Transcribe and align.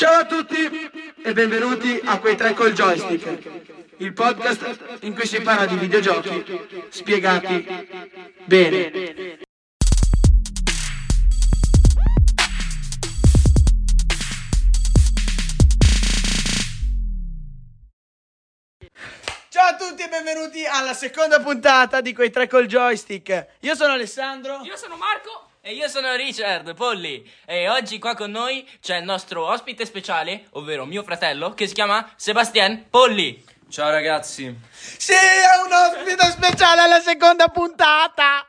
Ciao 0.00 0.20
a 0.20 0.24
tutti 0.24 0.56
e 1.22 1.32
benvenuti 1.34 2.00
a 2.02 2.18
Quei 2.18 2.34
tre 2.34 2.54
col 2.54 2.72
joystick, 2.72 3.50
il 3.98 4.14
podcast 4.14 4.96
in 5.00 5.14
cui 5.14 5.26
si 5.26 5.42
parla 5.42 5.66
di 5.66 5.76
videogiochi 5.76 6.88
spiegati 6.88 7.66
bene. 8.46 9.38
Ciao 19.50 19.66
a 19.66 19.76
tutti 19.76 20.02
e 20.02 20.08
benvenuti 20.08 20.64
alla 20.64 20.94
seconda 20.94 21.40
puntata 21.42 22.00
di 22.00 22.14
Quei 22.14 22.30
tre 22.30 22.48
col 22.48 22.64
joystick. 22.64 23.48
Io 23.60 23.74
sono 23.74 23.92
Alessandro. 23.92 24.62
Io 24.62 24.78
sono 24.78 24.96
Marco. 24.96 25.49
E 25.62 25.74
io 25.74 25.88
sono 25.88 26.14
Richard 26.14 26.74
Polli 26.74 27.30
e 27.44 27.68
oggi 27.68 27.98
qua 27.98 28.14
con 28.14 28.30
noi 28.30 28.66
c'è 28.80 28.96
il 28.96 29.04
nostro 29.04 29.44
ospite 29.44 29.84
speciale, 29.84 30.46
ovvero 30.52 30.86
mio 30.86 31.02
fratello, 31.02 31.52
che 31.52 31.66
si 31.66 31.74
chiama 31.74 32.10
Sebastian 32.16 32.86
Polli. 32.88 33.44
Ciao 33.68 33.90
ragazzi. 33.90 34.58
Sì, 34.72 35.12
è 35.12 35.62
un 35.62 35.70
ospite 35.70 36.30
speciale 36.30 36.80
alla 36.80 37.00
seconda 37.00 37.48
puntata. 37.48 38.46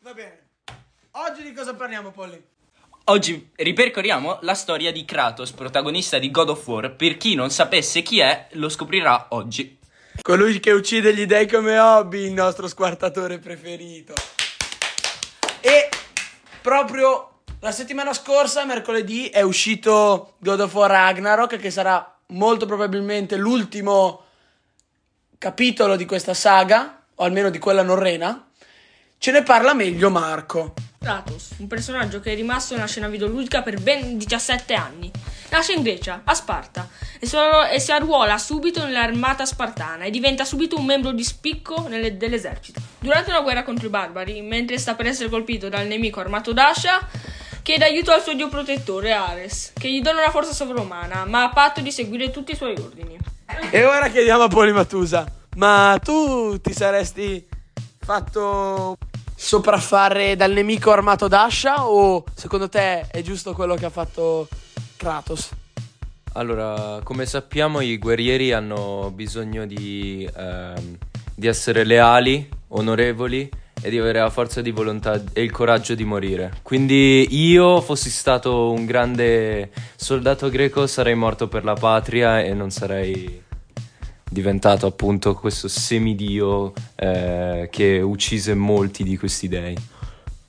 Va 0.00 0.14
bene. 0.14 0.46
Oggi 1.10 1.42
di 1.42 1.52
cosa 1.52 1.74
parliamo, 1.74 2.10
Polly? 2.10 2.42
Oggi 3.04 3.50
ripercorriamo 3.54 4.38
la 4.40 4.54
storia 4.54 4.90
di 4.92 5.04
Kratos, 5.04 5.52
protagonista 5.52 6.18
di 6.18 6.30
God 6.30 6.48
of 6.48 6.66
War. 6.66 6.96
Per 6.96 7.18
chi 7.18 7.34
non 7.34 7.50
sapesse 7.50 8.00
chi 8.00 8.20
è, 8.20 8.46
lo 8.52 8.70
scoprirà 8.70 9.26
oggi. 9.30 9.78
Colui 10.22 10.58
che 10.58 10.70
uccide 10.70 11.14
gli 11.14 11.26
dei 11.26 11.46
come 11.46 11.78
hobby, 11.78 12.24
il 12.24 12.32
nostro 12.32 12.66
squartatore 12.66 13.38
preferito. 13.38 14.14
E 15.60 15.90
proprio 16.66 17.42
la 17.60 17.70
settimana 17.70 18.12
scorsa, 18.12 18.64
mercoledì, 18.64 19.28
è 19.28 19.40
uscito 19.40 20.34
God 20.38 20.58
of 20.58 20.74
War 20.74 20.90
Ragnarok, 20.90 21.58
che 21.58 21.70
sarà 21.70 22.12
molto 22.30 22.66
probabilmente 22.66 23.36
l'ultimo 23.36 24.24
capitolo 25.38 25.94
di 25.94 26.04
questa 26.06 26.34
saga, 26.34 27.02
o 27.14 27.22
almeno 27.22 27.50
di 27.50 27.60
quella 27.60 27.84
norrena. 27.84 28.48
Ce 29.16 29.30
ne 29.30 29.44
parla 29.44 29.74
meglio 29.74 30.10
Marco. 30.10 30.74
Kratos, 30.98 31.50
un 31.58 31.68
personaggio 31.68 32.18
che 32.18 32.32
è 32.32 32.34
rimasto 32.34 32.74
nella 32.74 32.88
scena 32.88 33.06
videoludica 33.06 33.62
per 33.62 33.80
ben 33.80 34.18
17 34.18 34.74
anni. 34.74 35.08
Nasce 35.56 35.72
in 35.72 35.82
Grecia, 35.82 36.20
a 36.22 36.34
Sparta, 36.34 36.86
e, 37.18 37.26
so- 37.26 37.64
e 37.64 37.80
si 37.80 37.90
arruola 37.90 38.36
subito 38.36 38.84
nell'armata 38.84 39.46
spartana 39.46 40.04
e 40.04 40.10
diventa 40.10 40.44
subito 40.44 40.76
un 40.76 40.84
membro 40.84 41.12
di 41.12 41.24
spicco 41.24 41.86
nelle- 41.88 42.18
dell'esercito. 42.18 42.78
Durante 42.98 43.30
una 43.30 43.40
guerra 43.40 43.62
contro 43.62 43.86
i 43.86 43.88
barbari, 43.88 44.42
mentre 44.42 44.76
sta 44.76 44.94
per 44.94 45.06
essere 45.06 45.30
colpito 45.30 45.70
dal 45.70 45.86
nemico 45.86 46.20
armato 46.20 46.52
Dasha, 46.52 47.00
chiede 47.62 47.86
aiuto 47.86 48.12
al 48.12 48.20
suo 48.22 48.34
dio 48.34 48.48
protettore 48.48 49.12
Ares, 49.12 49.72
che 49.72 49.90
gli 49.90 50.02
dona 50.02 50.20
una 50.20 50.30
forza 50.30 50.52
sovrumana, 50.52 51.24
ma 51.24 51.44
a 51.44 51.48
patto 51.48 51.80
di 51.80 51.90
seguire 51.90 52.30
tutti 52.30 52.52
i 52.52 52.56
suoi 52.56 52.74
ordini. 52.74 53.16
E 53.70 53.84
ora 53.86 54.08
chiediamo 54.08 54.42
a 54.42 54.48
Polimatusa, 54.48 55.24
ma 55.56 55.98
tu 56.04 56.60
ti 56.60 56.74
saresti 56.74 57.48
fatto 57.98 58.98
sopraffare 59.34 60.36
dal 60.36 60.52
nemico 60.52 60.92
armato 60.92 61.28
Dasha 61.28 61.88
o 61.88 62.24
secondo 62.34 62.68
te 62.68 63.06
è 63.10 63.22
giusto 63.22 63.54
quello 63.54 63.74
che 63.74 63.86
ha 63.86 63.90
fatto 63.90 64.48
Kratos? 64.96 65.50
Allora, 66.32 67.00
come 67.02 67.24
sappiamo, 67.24 67.80
i 67.80 67.96
guerrieri 67.96 68.52
hanno 68.52 69.10
bisogno 69.14 69.66
di, 69.66 70.28
ehm, 70.36 70.98
di 71.34 71.46
essere 71.46 71.84
leali, 71.84 72.46
onorevoli 72.68 73.48
e 73.80 73.90
di 73.90 73.98
avere 73.98 74.20
la 74.20 74.30
forza 74.30 74.60
di 74.60 74.70
volontà 74.70 75.22
e 75.32 75.42
il 75.42 75.50
coraggio 75.50 75.94
di 75.94 76.04
morire. 76.04 76.58
Quindi 76.62 77.26
io 77.30 77.80
fossi 77.80 78.10
stato 78.10 78.70
un 78.70 78.84
grande 78.84 79.70
soldato 79.96 80.48
greco 80.50 80.86
sarei 80.86 81.14
morto 81.14 81.48
per 81.48 81.64
la 81.64 81.74
patria 81.74 82.42
e 82.42 82.52
non 82.52 82.70
sarei 82.70 83.44
diventato 84.28 84.86
appunto 84.86 85.34
questo 85.34 85.68
semidio 85.68 86.72
eh, 86.96 87.68
che 87.70 88.00
uccise 88.00 88.54
molti 88.54 89.04
di 89.04 89.16
questi 89.16 89.48
dei. 89.48 89.76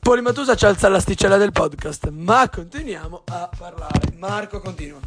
Polimatusa 0.07 0.55
ci 0.55 0.65
alza 0.65 0.87
l'asticella 0.87 1.35
del 1.35 1.51
podcast, 1.51 2.07
ma 2.11 2.47
continuiamo 2.47 3.23
a 3.25 3.49
parlare. 3.57 4.13
Marco 4.15 4.61
continua. 4.61 5.01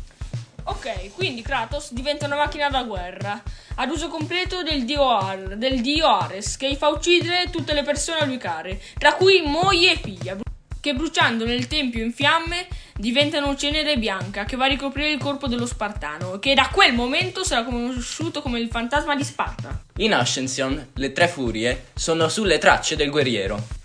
Ok, 0.64 1.14
quindi 1.14 1.40
Kratos 1.40 1.94
diventa 1.94 2.26
una 2.26 2.36
macchina 2.36 2.68
da 2.68 2.82
guerra, 2.82 3.42
ad 3.76 3.88
uso 3.88 4.08
completo 4.08 4.62
del 4.62 4.84
dio, 4.84 5.08
Ar- 5.08 5.56
del 5.56 5.80
dio 5.80 6.06
Ares, 6.06 6.58
che 6.58 6.68
gli 6.68 6.74
fa 6.74 6.88
uccidere 6.88 7.48
tutte 7.48 7.72
le 7.72 7.82
persone 7.82 8.18
a 8.18 8.26
lui 8.26 8.36
care, 8.36 8.78
tra 8.98 9.14
cui 9.14 9.40
moglie 9.40 9.92
e 9.92 9.96
figlia, 9.96 10.36
che 10.78 10.92
bruciando 10.92 11.46
nel 11.46 11.66
tempio 11.66 12.04
in 12.04 12.12
fiamme 12.12 12.68
diventano 12.94 13.56
cenere 13.56 13.96
bianca 13.96 14.44
che 14.44 14.56
va 14.56 14.66
a 14.66 14.68
ricoprire 14.68 15.12
il 15.12 15.18
corpo 15.18 15.46
dello 15.46 15.64
Spartano, 15.64 16.38
che 16.38 16.52
da 16.52 16.68
quel 16.70 16.92
momento 16.92 17.42
sarà 17.42 17.64
conosciuto 17.64 18.42
come 18.42 18.60
il 18.60 18.68
fantasma 18.68 19.16
di 19.16 19.24
Sparta. 19.24 19.82
In 19.96 20.12
Ascension, 20.12 20.88
le 20.92 21.12
tre 21.12 21.26
furie 21.26 21.86
sono 21.94 22.28
sulle 22.28 22.58
tracce 22.58 22.96
del 22.96 23.08
guerriero, 23.08 23.78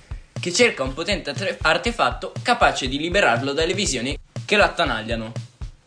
che 0.46 0.54
cerca 0.54 0.84
un 0.84 0.94
potente 0.94 1.34
artefatto 1.62 2.32
capace 2.44 2.88
di 2.88 3.00
liberarlo 3.00 3.52
dalle 3.52 3.74
visioni 3.74 4.16
che 4.46 4.56
lo 4.56 4.64
attanagliano. 4.64 5.32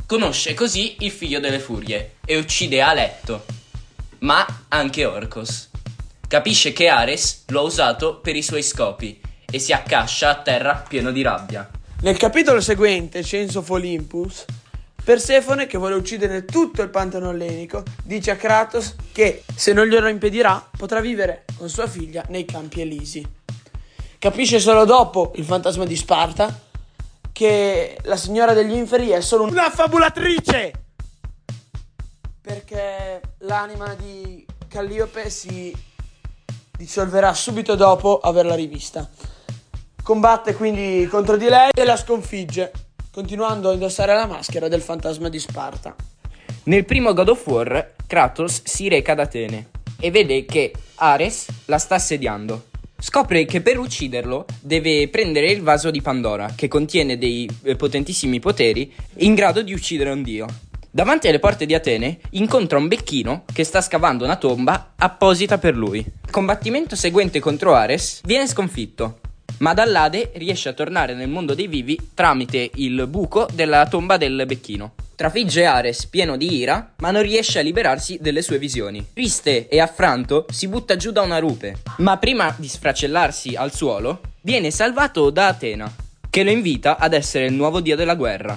Conosce 0.04 0.54
così 0.54 0.96
il 0.98 1.12
figlio 1.12 1.38
delle 1.38 1.60
furie 1.60 2.16
e 2.24 2.36
uccide 2.36 2.80
Aletto, 2.80 3.44
ma 4.18 4.44
anche 4.66 5.04
Orcos. 5.04 5.70
Capisce 6.26 6.72
che 6.72 6.88
Ares 6.88 7.44
lo 7.50 7.60
ha 7.60 7.62
usato 7.62 8.16
per 8.16 8.34
i 8.34 8.42
suoi 8.42 8.64
scopi 8.64 9.20
e 9.48 9.60
si 9.60 9.72
accascia 9.72 10.30
a 10.30 10.42
terra 10.42 10.84
pieno 10.88 11.12
di 11.12 11.22
rabbia. 11.22 11.70
Nel 12.00 12.16
capitolo 12.16 12.60
seguente, 12.60 13.22
Censo 13.22 13.60
of 13.60 13.70
Olympus, 13.70 14.44
Persefone, 15.04 15.68
che 15.68 15.78
vuole 15.78 15.94
uccidere 15.94 16.44
tutto 16.44 16.82
il 16.82 16.88
Pantano 16.88 17.30
ellenico, 17.30 17.84
dice 18.02 18.32
a 18.32 18.36
Kratos 18.36 18.96
che 19.12 19.44
se 19.54 19.72
non 19.72 19.86
glielo 19.86 20.08
impedirà 20.08 20.68
potrà 20.76 20.98
vivere 20.98 21.44
con 21.56 21.68
sua 21.68 21.86
figlia 21.86 22.24
nei 22.30 22.44
campi 22.44 22.80
elisi. 22.80 23.37
Capisce 24.18 24.58
solo 24.58 24.84
dopo 24.84 25.30
il 25.36 25.44
fantasma 25.44 25.84
di 25.84 25.94
Sparta 25.94 26.66
che 27.30 27.98
la 28.02 28.16
signora 28.16 28.52
degli 28.52 28.74
inferi 28.74 29.10
è 29.10 29.20
solo 29.20 29.44
una 29.44 29.70
fabulatrice 29.70 30.72
perché 32.40 33.20
l'anima 33.38 33.94
di 33.94 34.44
Calliope 34.66 35.30
si 35.30 35.72
dissolverà 36.76 37.32
subito 37.32 37.76
dopo 37.76 38.18
averla 38.18 38.56
rivista. 38.56 39.08
Combatte 40.02 40.54
quindi 40.54 41.06
contro 41.06 41.36
di 41.36 41.48
lei 41.48 41.70
e 41.72 41.84
la 41.84 41.96
sconfigge, 41.96 42.72
continuando 43.12 43.68
a 43.68 43.74
indossare 43.74 44.14
la 44.14 44.26
maschera 44.26 44.66
del 44.66 44.82
fantasma 44.82 45.28
di 45.28 45.38
Sparta. 45.38 45.94
Nel 46.64 46.84
primo 46.84 47.12
God 47.12 47.28
of 47.28 47.46
War, 47.46 47.94
Kratos 48.04 48.62
si 48.64 48.88
reca 48.88 49.12
ad 49.12 49.20
Atene 49.20 49.68
e 50.00 50.10
vede 50.10 50.44
che 50.44 50.72
Ares 50.96 51.46
la 51.66 51.78
sta 51.78 51.94
assediando. 51.94 52.64
Scopre 53.00 53.44
che 53.44 53.60
per 53.60 53.78
ucciderlo 53.78 54.44
deve 54.60 55.06
prendere 55.06 55.52
il 55.52 55.62
vaso 55.62 55.92
di 55.92 56.02
Pandora, 56.02 56.52
che 56.56 56.66
contiene 56.66 57.16
dei 57.16 57.48
eh, 57.62 57.76
potentissimi 57.76 58.40
poteri 58.40 58.92
in 59.18 59.34
grado 59.34 59.62
di 59.62 59.72
uccidere 59.72 60.10
un 60.10 60.24
dio. 60.24 60.46
Davanti 60.90 61.28
alle 61.28 61.38
porte 61.38 61.64
di 61.64 61.74
Atene 61.74 62.18
incontra 62.30 62.76
un 62.76 62.88
becchino 62.88 63.44
che 63.52 63.62
sta 63.62 63.80
scavando 63.80 64.24
una 64.24 64.34
tomba 64.34 64.94
apposita 64.96 65.58
per 65.58 65.76
lui. 65.76 65.98
Il 65.98 66.30
combattimento 66.32 66.96
seguente 66.96 67.38
contro 67.38 67.72
Ares 67.72 68.20
viene 68.24 68.48
sconfitto, 68.48 69.20
ma 69.58 69.74
dall'Ade 69.74 70.32
riesce 70.34 70.68
a 70.68 70.72
tornare 70.72 71.14
nel 71.14 71.28
mondo 71.28 71.54
dei 71.54 71.68
vivi 71.68 71.96
tramite 72.14 72.68
il 72.74 73.06
buco 73.06 73.46
della 73.54 73.86
tomba 73.86 74.16
del 74.16 74.42
becchino. 74.44 74.94
Trafigge 75.18 75.64
Ares 75.64 76.06
pieno 76.06 76.36
di 76.36 76.58
ira, 76.58 76.94
ma 76.98 77.10
non 77.10 77.22
riesce 77.22 77.58
a 77.58 77.62
liberarsi 77.62 78.18
delle 78.20 78.40
sue 78.40 78.56
visioni. 78.56 79.04
Triste 79.12 79.66
e 79.66 79.80
affranto, 79.80 80.46
si 80.48 80.68
butta 80.68 80.94
giù 80.94 81.10
da 81.10 81.22
una 81.22 81.40
rupe, 81.40 81.78
ma 81.96 82.18
prima 82.18 82.54
di 82.56 82.68
sfracellarsi 82.68 83.56
al 83.56 83.74
suolo, 83.74 84.20
viene 84.42 84.70
salvato 84.70 85.30
da 85.30 85.48
Atena, 85.48 85.92
che 86.30 86.44
lo 86.44 86.52
invita 86.52 86.98
ad 86.98 87.14
essere 87.14 87.46
il 87.46 87.52
nuovo 87.52 87.80
dio 87.80 87.96
della 87.96 88.14
guerra. 88.14 88.56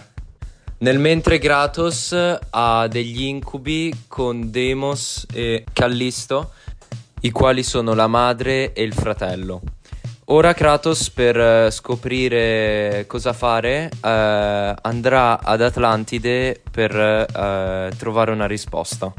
Nel 0.78 1.00
mentre 1.00 1.40
Kratos 1.40 2.16
ha 2.52 2.88
degli 2.88 3.24
incubi 3.24 3.92
con 4.08 4.52
Demos 4.52 5.26
e 5.34 5.64
Callisto, 5.74 6.52
i 7.22 7.32
quali 7.32 7.64
sono 7.64 7.96
la 7.96 8.06
madre 8.06 8.74
e 8.74 8.84
il 8.84 8.94
fratello. 8.94 9.62
Ora 10.32 10.54
Kratos 10.54 11.10
per 11.10 11.38
eh, 11.38 11.72
scoprire 11.72 13.04
cosa 13.06 13.34
fare 13.34 13.92
eh, 14.02 14.76
andrà 14.82 15.42
ad 15.42 15.62
Atlantide 15.62 16.62
per 16.72 16.96
eh, 16.96 17.92
trovare 17.98 18.32
una 18.32 18.48
risposta. 18.48 19.12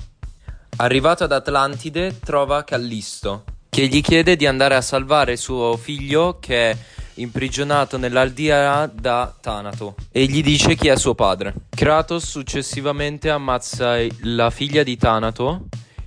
Arrivato 0.77 1.25
ad 1.25 1.33
Atlantide 1.33 2.19
trova 2.19 2.65
Callisto 2.65 3.45
che 3.69 3.89
gli 3.89 4.01
chiede 4.01 4.37
di 4.37 4.47
andare 4.47 4.75
a 4.75 4.81
salvare 4.81 5.37
suo 5.37 5.77
figlio 5.77 6.39
che 6.41 6.71
è 6.71 6.77
imprigionato 7.17 7.99
nell'aldea 7.99 8.87
da 8.87 9.35
Tanato 9.39 9.97
e 10.11 10.25
gli 10.25 10.43
dice 10.43 10.77
chi 10.77 10.89
è 10.89 10.97
suo 10.97 11.15
padre. 11.15 11.53
Kratos 11.69 12.25
successivamente 12.25 13.29
ammazza 13.29 13.99
la 14.23 14.49
figlia 14.49 14.83
di 14.83 14.97
Tanato 14.97 15.67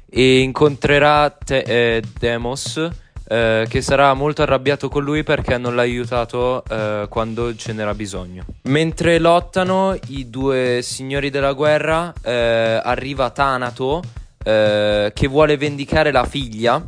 e 0.10 0.40
incontrerà 0.40 1.30
Te- 1.30 1.60
eh, 1.60 2.02
Demos 2.18 3.04
eh, 3.28 3.66
che 3.68 3.82
sarà 3.82 4.14
molto 4.14 4.44
arrabbiato 4.44 4.88
con 4.88 5.04
lui 5.04 5.24
perché 5.24 5.58
non 5.58 5.76
l'ha 5.76 5.82
aiutato 5.82 6.64
eh, 6.70 7.08
quando 7.10 7.56
ce 7.56 7.74
n'era 7.74 7.94
bisogno. 7.94 8.46
Mentre 8.64 9.20
lottano 9.20 9.98
i 10.10 10.30
due 10.30 10.82
signori 10.82 11.30
della 11.30 11.54
guerra, 11.54 12.14
eh, 12.22 12.80
arriva 12.84 13.30
Tanato 13.32 14.04
eh, 14.44 15.12
che 15.14 15.28
vuole 15.28 15.58
vendicare 15.58 16.12
la 16.12 16.26
figlia. 16.26 16.84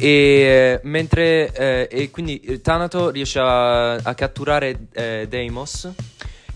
E, 0.00 0.78
mentre, 0.84 1.52
eh, 1.52 1.88
e 1.90 2.10
quindi 2.10 2.60
Tanato 2.62 3.10
riesce 3.10 3.40
a, 3.40 3.94
a 3.94 4.14
catturare 4.14 4.86
Deimos 5.28 5.90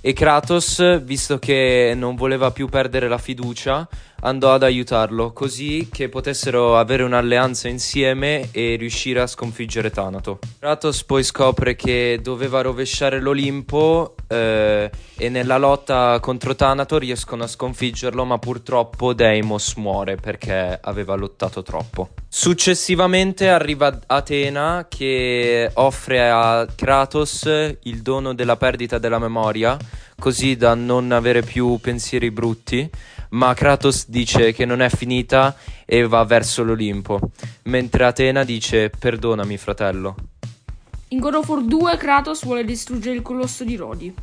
e 0.01 0.13
Kratos, 0.13 1.03
visto 1.03 1.39
che 1.39 1.93
non 1.97 2.15
voleva 2.17 2.51
più 2.51 2.69
perdere 2.69 3.09
la 3.09 3.19
fiducia, 3.19 3.89
andò 4.23 4.53
ad 4.53 4.63
aiutarlo, 4.63 5.33
così 5.33 5.89
che 5.91 6.09
potessero 6.09 6.77
avere 6.77 7.03
un'alleanza 7.03 7.69
insieme 7.69 8.49
e 8.51 8.77
riuscire 8.77 9.21
a 9.21 9.27
sconfiggere 9.27 9.91
Thanato. 9.91 10.39
Kratos 10.59 11.05
poi 11.05 11.23
scopre 11.23 11.75
che 11.75 12.21
doveva 12.23 12.61
rovesciare 12.61 13.21
l'Olimpo 13.21 14.15
eh, 14.29 14.91
e 15.17 15.29
nella 15.29 15.59
lotta 15.59 16.19
contro 16.21 16.55
Thanato 16.55 16.99
riescono 16.99 17.45
a 17.45 17.49
sconfiggerlo, 17.49 18.25
ma 18.25 18.39
purtroppo 18.39 19.13
Deimos 19.13 19.75
muore 19.75 20.17
perché 20.17 20.79
aveva 20.81 21.15
lottato 21.15 21.63
troppo. 21.63 22.11
Successivamente 22.29 23.49
arriva 23.49 24.01
Atena 24.07 24.87
che 24.89 25.71
offre 25.75 26.31
a 26.31 26.67
Kratos 26.75 27.43
il 27.83 28.03
dono 28.03 28.35
della 28.35 28.57
perdita 28.57 28.99
della 28.99 29.19
memoria, 29.19 29.77
così 30.19 30.57
da 30.57 30.75
non 30.75 31.11
avere 31.11 31.43
più 31.43 31.79
pensieri 31.81 32.31
brutti 32.31 32.89
ma 33.33 33.55
Kratos 33.55 34.09
dice 34.09 34.53
che 34.53 34.65
non 34.65 34.81
è 34.83 34.89
finita 34.89 35.57
e 35.87 36.07
va 36.07 36.25
verso 36.25 36.63
l'Olimpo, 36.63 37.19
mentre 37.65 38.05
Atena 38.05 38.45
dice 38.45 38.91
perdonami 38.91 39.57
fratello. 39.57 40.17
In 41.09 41.19
God 41.19 41.35
of 41.35 41.49
War 41.49 41.63
2 41.63 41.97
Kratos 41.97 42.45
vuole 42.45 42.65
distruggere 42.65 43.17
il 43.17 43.23
colosso 43.23 43.65
di 43.65 43.77
Rodi. 43.77 44.15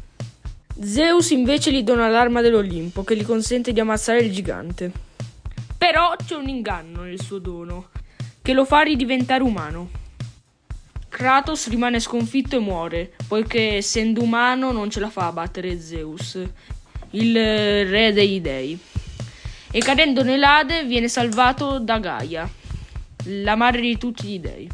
Zeus 0.82 1.32
invece 1.32 1.72
gli 1.72 1.84
dona 1.84 2.08
l'arma 2.08 2.42
dell'Olimpo 2.42 3.04
che 3.04 3.16
gli 3.16 3.26
consente 3.26 3.74
di 3.74 3.80
ammazzare 3.80 4.20
il 4.20 4.32
gigante. 4.32 4.92
Però 5.78 6.16
c'è 6.24 6.36
un 6.36 6.48
inganno 6.48 7.02
nel 7.04 7.22
suo 7.22 7.40
dono, 7.40 7.90
che 8.42 8.54
lo 8.54 8.66
fa 8.66 8.82
ridiventare 8.82 9.44
umano. 9.44 9.90
Kratos 11.10 11.68
rimane 11.68 12.00
sconfitto 12.00 12.56
e 12.56 12.60
muore, 12.60 13.14
poiché 13.28 13.78
essendo 13.78 14.22
umano 14.22 14.72
non 14.72 14.90
ce 14.90 15.00
la 15.00 15.10
fa 15.10 15.28
a 15.28 15.32
battere 15.32 15.80
Zeus, 15.82 16.40
il 17.12 17.34
re 17.34 18.14
dei 18.14 18.40
dei 18.40 18.80
e 19.72 19.80
cadendo 19.80 20.24
nell'Ade 20.24 20.84
viene 20.86 21.08
salvato 21.08 21.80
da 21.80 22.00
Gaia, 22.00 22.50
la 23.26 23.56
madre 23.56 23.82
di 23.82 23.98
tutti 23.98 24.28
gli 24.28 24.40
dei. 24.40 24.70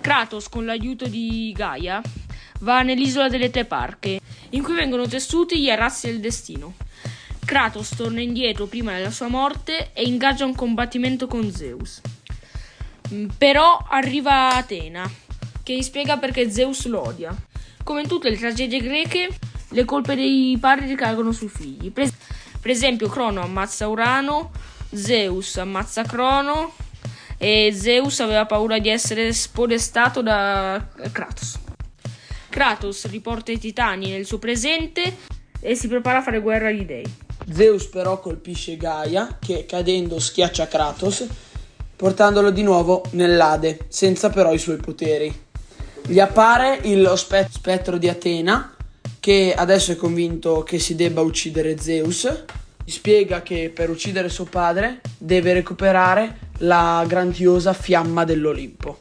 Kratos, 0.00 0.48
con 0.48 0.64
l'aiuto 0.64 1.06
di 1.06 1.52
Gaia, 1.56 2.02
va 2.60 2.82
nell'isola 2.82 3.28
delle 3.28 3.50
Tre 3.50 3.64
Parche, 3.64 4.20
in 4.50 4.62
cui 4.62 4.74
vengono 4.74 5.06
tessuti 5.06 5.60
gli 5.60 5.70
arazzi 5.70 6.08
del 6.08 6.20
destino. 6.20 6.74
Kratos 7.44 7.90
torna 7.96 8.20
indietro 8.20 8.66
prima 8.66 8.92
della 8.92 9.10
sua 9.10 9.28
morte 9.28 9.92
e 9.92 10.02
ingaggia 10.02 10.44
un 10.44 10.54
combattimento 10.54 11.26
con 11.26 11.52
Zeus. 11.52 12.00
Mm, 13.12 13.28
però 13.38 13.86
arriva 13.88 14.54
Atena, 14.54 15.08
che 15.62 15.76
gli 15.76 15.82
spiega 15.82 16.16
perché 16.16 16.50
Zeus 16.50 16.86
lo 16.86 17.02
odia. 17.06 17.34
Come 17.82 18.00
in 18.00 18.08
tutte 18.08 18.30
le 18.30 18.36
tragedie 18.36 18.80
greche, 18.80 19.28
le 19.68 19.84
colpe 19.84 20.14
dei 20.14 20.56
padri 20.58 20.86
ricagono 20.86 21.32
sui 21.32 21.48
figli. 21.48 21.90
Per 22.64 22.72
esempio, 22.72 23.10
Crono 23.10 23.42
ammazza 23.42 23.88
Urano, 23.88 24.50
Zeus 24.90 25.58
ammazza 25.58 26.02
Crono 26.04 26.72
e 27.36 27.74
Zeus 27.74 28.20
aveva 28.20 28.46
paura 28.46 28.78
di 28.78 28.88
essere 28.88 29.34
spodestato 29.34 30.22
da 30.22 30.82
Kratos. 31.12 31.58
Kratos 32.48 33.06
riporta 33.10 33.52
i 33.52 33.58
titani 33.58 34.08
nel 34.08 34.24
suo 34.24 34.38
presente 34.38 35.14
e 35.60 35.74
si 35.74 35.88
prepara 35.88 36.20
a 36.20 36.22
fare 36.22 36.40
guerra 36.40 36.68
agli 36.68 36.86
dei. 36.86 37.04
Zeus 37.52 37.84
però 37.88 38.18
colpisce 38.18 38.78
Gaia, 38.78 39.36
che 39.38 39.66
cadendo 39.66 40.18
schiaccia 40.18 40.66
Kratos, 40.66 41.26
portandolo 41.94 42.48
di 42.48 42.62
nuovo 42.62 43.02
nell'Ade, 43.10 43.80
senza 43.88 44.30
però 44.30 44.54
i 44.54 44.58
suoi 44.58 44.78
poteri. 44.78 45.30
Gli 46.06 46.18
appare 46.18 46.80
lo 46.94 47.14
spettro 47.14 47.98
di 47.98 48.08
Atena, 48.08 48.73
che 49.24 49.54
adesso 49.56 49.90
è 49.90 49.96
convinto 49.96 50.62
che 50.64 50.78
si 50.78 50.94
debba 50.94 51.22
uccidere 51.22 51.78
Zeus. 51.80 52.44
Spiega 52.84 53.40
che 53.40 53.72
per 53.74 53.88
uccidere 53.88 54.28
suo 54.28 54.44
padre 54.44 55.00
deve 55.16 55.54
recuperare 55.54 56.50
la 56.58 57.02
grandiosa 57.08 57.72
fiamma 57.72 58.24
dell'Olimpo. 58.24 59.00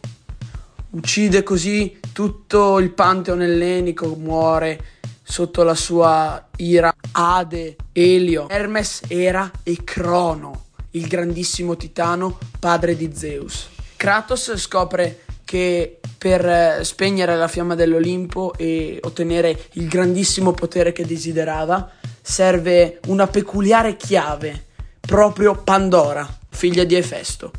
Uccide 0.92 1.44
così 1.44 2.00
tutto 2.14 2.80
il 2.80 2.92
pantheon 2.92 3.42
ellenico, 3.42 4.16
muore 4.16 5.02
sotto 5.22 5.62
la 5.64 5.76
sua 5.76 6.48
ira 6.56 6.96
Ade, 7.12 7.76
Elio, 7.92 8.48
Hermes, 8.48 9.02
Era 9.10 9.52
e 9.62 9.84
Crono, 9.84 10.68
il 10.92 11.06
grandissimo 11.06 11.76
titano, 11.76 12.38
padre 12.62 12.96
di 12.96 13.12
Zeus. 13.14 13.68
Kratos 13.98 14.56
scopre 14.56 15.24
che 15.54 16.00
per 16.18 16.44
eh, 16.44 16.80
spegnere 16.84 17.36
la 17.36 17.48
fiamma 17.48 17.76
dell'Olimpo 17.76 18.56
e 18.58 18.98
ottenere 19.04 19.66
il 19.74 19.88
grandissimo 19.88 20.52
potere 20.52 20.92
che 20.92 21.06
desiderava, 21.06 21.92
serve 22.20 23.00
una 23.06 23.28
peculiare 23.28 23.96
chiave, 23.96 24.66
proprio 25.00 25.62
Pandora, 25.64 26.28
figlia 26.50 26.84
di 26.86 26.96
Efesto. 26.96 27.52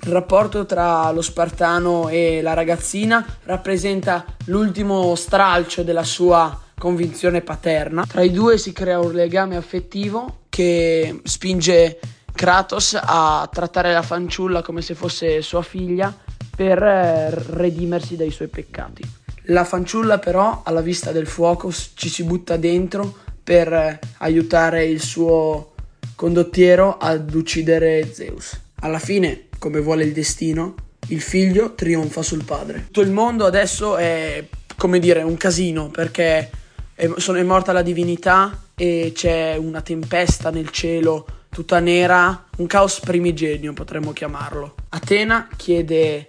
Il 0.00 0.12
rapporto 0.12 0.64
tra 0.64 1.10
lo 1.10 1.20
spartano 1.20 2.08
e 2.08 2.40
la 2.40 2.54
ragazzina 2.54 3.22
rappresenta 3.42 4.24
l'ultimo 4.46 5.14
stralcio 5.14 5.82
della 5.82 6.04
sua 6.04 6.58
convinzione 6.78 7.42
paterna. 7.42 8.06
Tra 8.06 8.22
i 8.22 8.30
due 8.30 8.56
si 8.56 8.72
crea 8.72 8.98
un 8.98 9.12
legame 9.12 9.56
affettivo 9.56 10.44
che 10.48 11.20
spinge 11.22 12.00
Kratos 12.34 12.98
a 12.98 13.46
trattare 13.52 13.92
la 13.92 14.00
fanciulla 14.00 14.62
come 14.62 14.80
se 14.80 14.94
fosse 14.94 15.42
sua 15.42 15.60
figlia 15.60 16.30
per 16.54 16.82
eh, 16.82 17.30
redimersi 17.30 18.16
dai 18.16 18.30
suoi 18.30 18.48
peccati. 18.48 19.02
La 19.46 19.64
fanciulla 19.64 20.18
però 20.18 20.62
alla 20.64 20.80
vista 20.80 21.10
del 21.10 21.26
fuoco 21.26 21.72
ci 21.94 22.08
si 22.08 22.22
butta 22.22 22.56
dentro 22.56 23.16
per 23.42 23.72
eh, 23.72 23.98
aiutare 24.18 24.84
il 24.84 25.00
suo 25.00 25.72
condottiero 26.14 26.96
ad 26.98 27.34
uccidere 27.34 28.12
Zeus. 28.12 28.58
Alla 28.80 29.00
fine, 29.00 29.48
come 29.58 29.80
vuole 29.80 30.04
il 30.04 30.12
destino, 30.12 30.74
il 31.08 31.20
figlio 31.20 31.74
trionfa 31.74 32.22
sul 32.22 32.44
padre. 32.44 32.84
Tutto 32.86 33.00
il 33.00 33.10
mondo 33.10 33.44
adesso 33.44 33.96
è, 33.96 34.44
come 34.76 34.98
dire, 35.00 35.22
un 35.22 35.36
casino 35.36 35.88
perché 35.88 36.50
è, 36.94 37.10
sono, 37.16 37.38
è 37.38 37.42
morta 37.42 37.72
la 37.72 37.82
divinità 37.82 38.66
e 38.76 39.12
c'è 39.14 39.56
una 39.56 39.80
tempesta 39.80 40.50
nel 40.50 40.70
cielo 40.70 41.26
tutta 41.48 41.80
nera, 41.80 42.46
un 42.58 42.66
caos 42.66 43.00
primigenio 43.00 43.72
potremmo 43.72 44.12
chiamarlo. 44.12 44.74
Atena 44.90 45.48
chiede 45.56 46.24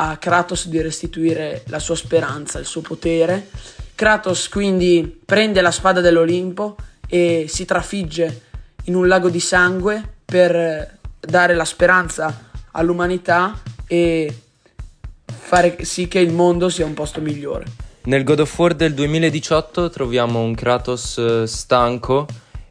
a 0.00 0.16
Kratos 0.16 0.68
di 0.68 0.80
restituire 0.80 1.62
la 1.66 1.78
sua 1.78 1.96
speranza, 1.96 2.58
il 2.58 2.66
suo 2.66 2.82
potere. 2.82 3.48
Kratos 3.94 4.48
quindi 4.48 5.20
prende 5.24 5.60
la 5.60 5.72
spada 5.72 6.00
dell'Olimpo 6.00 6.76
e 7.08 7.46
si 7.48 7.64
trafigge 7.64 8.42
in 8.84 8.94
un 8.94 9.08
lago 9.08 9.28
di 9.28 9.40
sangue 9.40 10.16
per 10.24 10.98
dare 11.18 11.54
la 11.54 11.64
speranza 11.64 12.50
all'umanità 12.72 13.60
e 13.86 14.32
fare 15.24 15.84
sì 15.84 16.06
che 16.06 16.20
il 16.20 16.32
mondo 16.32 16.68
sia 16.68 16.84
un 16.84 16.94
posto 16.94 17.20
migliore. 17.20 17.64
Nel 18.02 18.22
God 18.22 18.40
of 18.40 18.58
War 18.58 18.74
del 18.74 18.94
2018 18.94 19.90
troviamo 19.90 20.40
un 20.40 20.54
Kratos 20.54 21.18
eh, 21.18 21.46
stanco 21.46 22.26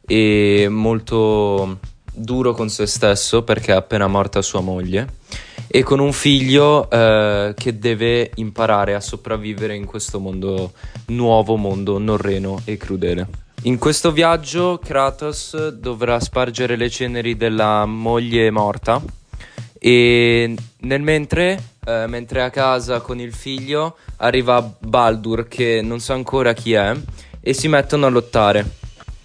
e 0.05 0.67
molto 0.69 1.79
duro 2.13 2.53
con 2.53 2.69
se 2.69 2.85
stesso 2.85 3.43
perché 3.43 3.73
è 3.73 3.75
appena 3.75 4.07
morta 4.07 4.41
sua 4.41 4.61
moglie 4.61 5.15
e 5.67 5.83
con 5.83 5.99
un 5.99 6.13
figlio 6.13 6.89
eh, 6.89 7.53
che 7.55 7.77
deve 7.77 8.31
imparare 8.35 8.95
a 8.95 8.99
sopravvivere 8.99 9.75
in 9.75 9.85
questo 9.85 10.19
mondo 10.19 10.71
nuovo 11.07 11.55
mondo 11.55 11.97
norreno 11.97 12.61
e 12.65 12.77
crudele. 12.77 13.27
In 13.63 13.77
questo 13.77 14.11
viaggio 14.11 14.79
Kratos 14.81 15.69
dovrà 15.69 16.19
spargere 16.19 16.75
le 16.75 16.89
ceneri 16.89 17.35
della 17.35 17.85
moglie 17.85 18.49
morta 18.49 19.01
e 19.79 20.55
nel 20.79 21.01
mentre, 21.01 21.63
eh, 21.85 22.05
mentre 22.07 22.39
è 22.39 22.43
a 22.43 22.49
casa 22.49 23.01
con 23.01 23.19
il 23.19 23.33
figlio, 23.33 23.97
arriva 24.17 24.61
Baldur 24.79 25.47
che 25.47 25.81
non 25.83 25.99
sa 25.99 26.13
ancora 26.13 26.53
chi 26.53 26.73
è 26.73 26.95
e 27.41 27.53
si 27.53 27.67
mettono 27.67 28.05
a 28.05 28.09
lottare. 28.09 28.65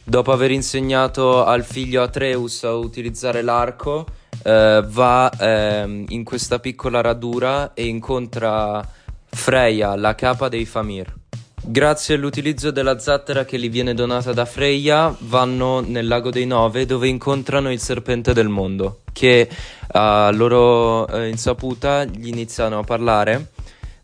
Dopo 0.05 0.33
aver 0.33 0.51
insegnato 0.51 1.45
al 1.45 1.65
figlio 1.65 2.03
Atreus 2.03 2.65
a 2.65 2.75
utilizzare 2.75 3.43
l'arco, 3.43 4.07
eh, 4.43 4.85
va 4.87 5.31
eh, 5.31 6.05
in 6.09 6.25
questa 6.25 6.59
piccola 6.59 7.01
radura 7.01 7.75
e 7.75 7.87
incontra 7.87 8.87
Freya, 9.29 9.97
la 9.97 10.15
capa 10.15 10.49
dei 10.49 10.65
Famir. 10.65 11.21
Grazie 11.65 12.17
all'utilizzo 12.17 12.73
della 12.73 12.99
zattera 12.99 13.45
che 13.45 13.57
gli 13.59 13.71
viene 13.71 13.95
donata 13.95 14.33
da 14.33 14.45
Freya, 14.45 15.15
vanno 15.21 15.81
nel 15.81 16.09
lago 16.09 16.31
dei 16.31 16.45
Nove 16.45 16.87
dove 16.87 17.07
incontrano 17.07 17.71
il 17.71 17.79
serpente 17.79 18.33
del 18.33 18.49
mondo, 18.49 19.03
che 19.13 19.49
a 19.93 20.31
loro 20.33 21.07
eh, 21.07 21.29
insaputa 21.29 22.05
gli 22.05 22.27
iniziano 22.27 22.81
a 22.81 22.83
parlare 22.83 23.51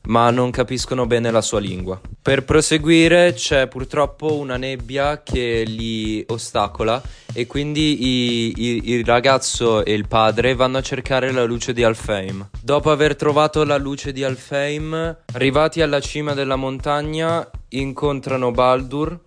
ma 0.07 0.31
non 0.31 0.51
capiscono 0.51 1.07
bene 1.07 1.31
la 1.31 1.41
sua 1.41 1.61
lingua. 1.61 2.01
Per 2.21 2.45
proseguire 2.45 3.33
c'è 3.35 3.69
purtroppo 3.69 4.37
una 4.37 4.57
nebbia 4.57 5.23
che 5.23 5.65
li 5.67 6.25
ostacola 6.29 7.03
e 7.33 7.47
quindi 7.47 8.05
i, 8.05 8.53
i, 8.57 8.93
il 8.93 9.05
ragazzo 9.05 9.85
e 9.85 9.93
il 9.93 10.09
padre 10.09 10.55
vanno 10.55 10.79
a 10.79 10.83
cercare 10.83 11.31
la 11.31 11.45
luce 11.45 11.73
di 11.73 11.83
Alfheim. 11.83 12.49
Dopo 12.63 12.91
aver 12.91 13.17
trovato 13.17 13.65
la 13.65 13.77
luce 13.77 14.13
di 14.13 14.25
Alfheim, 14.25 15.17
arrivati 15.33 15.83
alla 15.83 16.01
cima 16.01 16.35
della 16.35 16.57
montagna, 16.57 17.49
incontrano 17.71 18.51
Baldur 18.51 19.19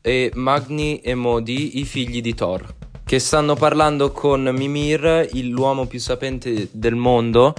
e 0.00 0.30
Magni 0.34 1.00
e 1.00 1.14
Modi, 1.14 1.78
i 1.78 1.84
figli 1.84 2.20
di 2.20 2.34
Thor 2.34 2.74
che 3.06 3.20
stanno 3.20 3.54
parlando 3.54 4.10
con 4.10 4.42
Mimir, 4.42 5.28
l'uomo 5.34 5.86
più 5.86 6.00
sapente 6.00 6.68
del 6.72 6.96
mondo, 6.96 7.54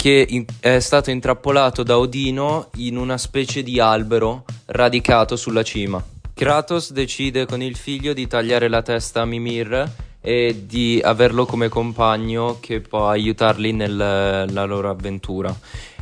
che 0.00 0.24
in- 0.28 0.44
è 0.60 0.78
stato 0.78 1.10
intrappolato 1.10 1.82
da 1.82 1.98
Odino 1.98 2.68
in 2.76 2.96
una 2.96 3.18
specie 3.18 3.64
di 3.64 3.80
albero 3.80 4.44
radicato 4.66 5.34
sulla 5.34 5.64
cima. 5.64 6.00
Kratos 6.34 6.92
decide 6.92 7.46
con 7.46 7.60
il 7.62 7.74
figlio 7.74 8.12
di 8.12 8.28
tagliare 8.28 8.68
la 8.68 8.80
testa 8.82 9.22
a 9.22 9.24
Mimir 9.24 9.90
e 10.20 10.62
di 10.66 11.00
averlo 11.02 11.46
come 11.46 11.68
compagno 11.68 12.58
che 12.60 12.80
può 12.80 13.08
aiutarli 13.08 13.72
nella 13.72 14.44
loro 14.66 14.88
avventura. 14.88 15.52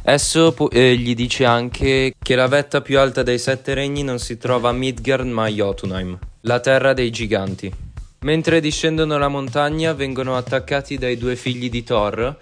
Esso 0.03 0.55
eh, 0.69 0.95
gli 0.95 1.15
dice 1.15 1.47
anche 1.47 2.13
che 2.19 2.35
la 2.35 2.49
vetta 2.49 2.83
più 2.83 2.99
alta 2.99 3.23
dei 3.23 3.39
sette 3.39 3.73
regni 3.73 4.03
non 4.03 4.19
si 4.19 4.37
trova 4.37 4.69
a 4.69 4.73
Midgard 4.73 5.27
ma 5.27 5.45
a 5.45 5.49
Jotunheim, 5.49 6.19
la 6.43 6.61
terra 6.61 6.93
dei 6.93 7.11
giganti. 7.11 7.73
Mentre 8.21 8.61
discendono 8.61 9.17
la 9.17 9.29
montagna 9.29 9.95
vengono 9.95 10.37
attaccati 10.37 10.99
dai 10.99 11.17
due 11.17 11.35
figli 11.35 11.71
di 11.71 11.83
Thor 11.83 12.37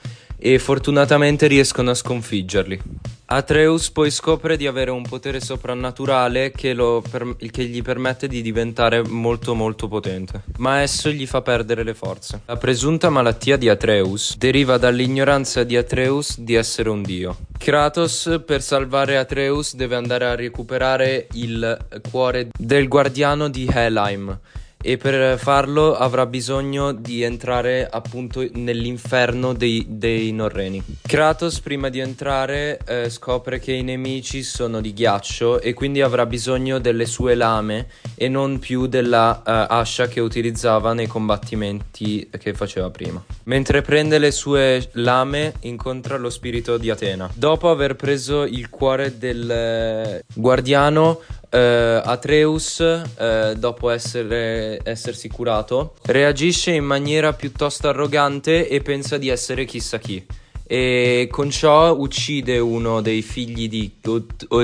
e 0.47 0.59
fortunatamente 0.59 1.47
riescono 1.47 1.89
a 1.89 1.95
sconfiggerli. 1.95 2.79
Atreus 3.27 3.91
poi 3.91 4.11
scopre 4.11 4.59
di 4.59 4.67
avere 4.67 4.91
un 4.91 5.03
potere 5.03 5.41
soprannaturale 5.41 6.51
che, 6.51 6.75
per- 7.11 7.37
che, 7.51 7.65
gli 7.65 7.81
permette 7.81 8.29
di 8.29 8.43
diventare 8.43 9.03
molto 9.03 9.55
molto 9.55 9.89
potente, 9.89 10.43
ma 10.59 10.83
esso 10.83 11.09
gli 11.09 11.27
fa 11.27 11.41
perdere 11.41 11.83
le 11.83 11.95
forze. 11.95 12.43
La 12.45 12.59
presunta 12.59 13.09
malattia 13.09 13.57
di 13.57 13.71
Atreus 13.71 14.37
deriva 14.37 14.77
dall'ignoranza 14.77 15.65
di 15.65 15.79
Atreus 15.79 16.39
di 16.39 16.53
essere 16.53 16.91
un 16.91 17.01
dio. 17.01 17.39
Kratos 17.57 18.43
per 18.45 18.61
salvare 18.61 19.17
Atreus 19.17 19.75
deve 19.75 19.97
andare 19.97 20.27
a 20.27 20.35
recuperare 20.35 21.27
il 21.33 21.79
cuore 22.11 22.49
del 22.55 22.87
guardiano 22.87 23.49
di 23.49 23.67
Helheim 23.73 24.39
e 24.87 24.99
per 24.99 25.39
farlo 25.39 25.95
avrà 25.95 26.27
bisogno 26.27 26.93
di 26.93 27.23
entrare 27.23 27.89
appunto 27.91 28.47
nell'inferno 28.53 29.55
dei, 29.55 29.87
dei 29.89 30.31
Norreni. 30.31 30.83
Kratos 31.01 31.61
prima 31.61 31.89
di 31.89 32.01
entrare 32.01 32.79
eh, 32.87 33.09
scopre 33.09 33.59
che 33.59 33.73
i 33.73 33.83
nemici 33.83 34.43
sono 34.43 34.83
di 34.83 34.93
ghiaccio 34.93 35.63
e 35.63 35.73
quindi 35.73 36.03
avrà 36.03 36.27
bisogno 36.27 36.79
delle 36.81 37.07
sue 37.07 37.35
lame 37.35 37.87
e 38.15 38.29
non 38.29 38.59
più 38.59 38.87
della 38.87 39.39
uh, 39.39 39.73
ascia 39.73 40.07
che 40.07 40.21
utilizzava 40.21 40.93
nei 40.93 41.07
combattimenti 41.07 42.29
che 42.39 42.53
faceva 42.53 42.91
prima. 42.91 43.25
Mentre 43.45 43.81
prende 43.81 44.19
le 44.19 44.33
sue 44.33 44.91
lame 44.93 45.55
incontra 45.61 46.19
lo 46.19 46.29
spirito 46.29 46.77
di 46.77 46.91
Atena. 46.91 47.31
Dopo 47.33 47.71
aver 47.71 47.97
preso 47.97 48.45
il 48.45 48.69
cuore 48.69 49.17
del 49.17 49.51
eh, 49.51 50.25
guardiano 50.35 51.21
Uh, 51.55 52.01
Atreus, 52.03 52.81
uh, 52.81 53.55
dopo 53.55 53.89
essere, 53.89 54.81
essersi 54.83 55.29
curato, 55.29 55.95
reagisce 56.07 56.73
in 56.73 56.85
maniera 56.85 57.33
piuttosto 57.33 57.87
arrogante 57.87 58.67
e 58.67 58.81
pensa 58.81 59.19
di 59.19 59.29
essere 59.29 59.65
chissà 59.65 59.99
chi. 59.99 60.27
E 60.67 61.29
con 61.31 61.51
ciò 61.51 61.95
uccide 61.97 62.59
uno 62.59 63.01
dei 63.01 63.23
figli 63.23 63.69
di, 63.69 63.93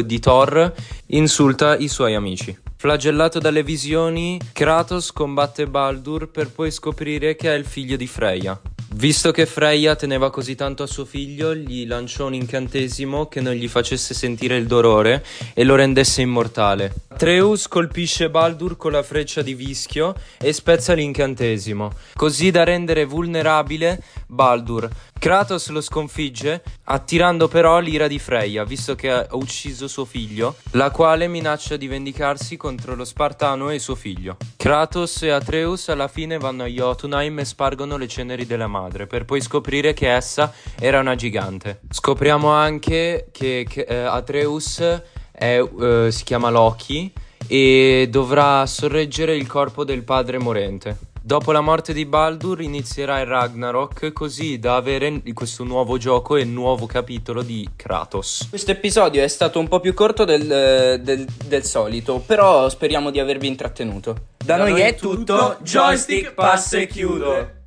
di 0.04 0.18
Thor, 0.18 0.75
insulta 1.06 1.76
i 1.76 1.87
suoi 1.87 2.16
amici. 2.16 2.59
Flagellato 2.75 3.38
dalle 3.38 3.62
visioni, 3.62 4.40
Kratos 4.52 5.12
combatte 5.12 5.68
Baldur 5.68 6.28
per 6.28 6.50
poi 6.50 6.73
scoprire 6.73 7.37
che 7.37 7.52
è 7.52 7.56
il 7.56 7.66
figlio 7.66 7.94
di 7.94 8.09
Freya. 8.09 8.59
Visto 8.92 9.30
che 9.30 9.47
Freya 9.47 9.94
teneva 9.94 10.30
così 10.30 10.56
tanto 10.56 10.82
a 10.82 10.87
suo 10.87 11.04
figlio, 11.04 11.54
gli 11.54 11.87
lanciò 11.87 12.26
un 12.26 12.35
incantesimo 12.35 13.26
che 13.26 13.40
non 13.40 13.54
gli 13.54 13.68
facesse 13.68 14.14
sentire 14.14 14.56
il 14.56 14.66
dolore 14.66 15.25
e 15.54 15.62
lo 15.62 15.76
rendesse 15.76 16.23
immortale. 16.23 16.92
Atreus 17.20 17.68
colpisce 17.68 18.30
Baldur 18.30 18.78
con 18.78 18.92
la 18.92 19.02
freccia 19.02 19.42
di 19.42 19.52
vischio 19.52 20.14
e 20.38 20.54
spezza 20.54 20.94
l'incantesimo, 20.94 21.92
così 22.14 22.50
da 22.50 22.64
rendere 22.64 23.04
vulnerabile 23.04 24.02
Baldur. 24.26 24.88
Kratos 25.18 25.68
lo 25.68 25.82
sconfigge, 25.82 26.62
attirando 26.84 27.46
però 27.46 27.78
l'ira 27.78 28.08
di 28.08 28.18
Freya, 28.18 28.64
visto 28.64 28.94
che 28.94 29.10
ha 29.10 29.26
ucciso 29.32 29.86
suo 29.86 30.06
figlio, 30.06 30.56
la 30.70 30.90
quale 30.90 31.28
minaccia 31.28 31.76
di 31.76 31.88
vendicarsi 31.88 32.56
contro 32.56 32.94
lo 32.94 33.04
Spartano 33.04 33.68
e 33.68 33.78
suo 33.78 33.96
figlio. 33.96 34.38
Kratos 34.56 35.20
e 35.20 35.28
Atreus 35.28 35.90
alla 35.90 36.08
fine 36.08 36.38
vanno 36.38 36.62
a 36.62 36.68
Jotunheim 36.68 37.40
e 37.40 37.44
spargono 37.44 37.98
le 37.98 38.08
ceneri 38.08 38.46
della 38.46 38.66
madre, 38.66 39.06
per 39.06 39.26
poi 39.26 39.42
scoprire 39.42 39.92
che 39.92 40.10
essa 40.10 40.54
era 40.78 41.00
una 41.00 41.16
gigante. 41.16 41.80
Scopriamo 41.90 42.48
anche 42.48 43.28
che, 43.30 43.66
che 43.68 43.82
eh, 43.82 43.94
Atreus 43.94 45.18
è, 45.40 45.59
uh, 45.59 46.11
si 46.11 46.23
chiama 46.25 46.50
Loki 46.50 47.11
e 47.47 48.09
dovrà 48.11 48.66
sorreggere 48.66 49.35
il 49.35 49.47
corpo 49.47 49.85
del 49.85 50.02
padre 50.02 50.37
morente. 50.37 50.99
Dopo 51.23 51.52
la 51.52 51.62
morte 51.62 51.94
di 51.94 52.04
Baldur 52.04 52.61
inizierà 52.61 53.20
il 53.20 53.26
Ragnarok 53.26 54.12
così 54.12 54.59
da 54.59 54.76
avere 54.76 55.23
questo 55.32 55.64
nuovo 55.64 55.97
gioco 55.97 56.37
e 56.37 56.44
nuovo 56.44 56.85
capitolo 56.85 57.42
di 57.42 57.66
Kratos. 57.75 58.47
Questo 58.50 58.70
episodio 58.70 59.23
è 59.23 59.28
stato 59.28 59.59
un 59.59 59.68
po' 59.68 59.80
più 59.80 59.94
corto 59.94 60.25
del, 60.25 61.00
del, 61.02 61.26
del 61.47 61.64
solito, 61.64 62.23
però 62.25 62.68
speriamo 62.68 63.11
di 63.11 63.18
avervi 63.18 63.47
intrattenuto. 63.47 64.12
Da, 64.37 64.56
da 64.56 64.62
noi, 64.62 64.73
noi 64.73 64.80
è 64.82 64.94
tutto, 64.94 65.56
joystick 65.62 66.35
passa 66.35 66.78
e 66.78 66.87
chiudo. 66.87 67.59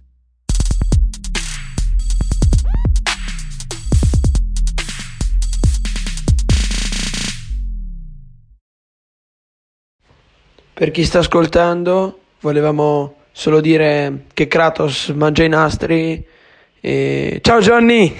Per 10.75 10.89
chi 10.89 11.03
sta 11.05 11.19
ascoltando, 11.19 12.21
volevamo 12.39 13.17
solo 13.31 13.61
dire 13.61 14.25
che 14.33 14.47
Kratos 14.47 15.09
mangia 15.09 15.43
i 15.43 15.47
nastri 15.47 16.25
e 16.81 17.39
ciao 17.43 17.59
Johnny! 17.59 18.11